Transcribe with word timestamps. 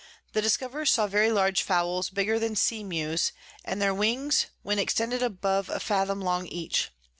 The 0.33 0.41
Discoverers 0.41 0.89
saw 0.89 1.05
very 1.05 1.31
large 1.31 1.61
Fowls 1.61 2.09
bigger 2.09 2.39
than 2.39 2.55
Sea 2.55 2.83
Mews, 2.83 3.31
and 3.63 3.79
their 3.79 3.93
Wings 3.93 4.47
when 4.63 4.79
extended 4.79 5.21
above 5.21 5.69
a 5.69 5.79
Fathom 5.79 6.21
long 6.21 6.47
each. 6.47 6.89